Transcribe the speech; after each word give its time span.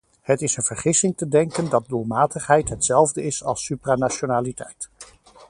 Het 0.21 0.41
is 0.41 0.57
een 0.57 0.63
vergissing 0.63 1.17
te 1.17 1.27
denken 1.27 1.69
dat 1.69 1.87
doelmatigheid 1.87 2.69
hetzelfde 2.69 3.23
is 3.23 3.43
als 3.43 3.65
supranationaliteit. 3.65 4.89